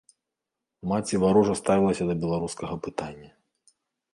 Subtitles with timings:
[0.91, 3.29] Маці варожа ставілася да беларускага пытання.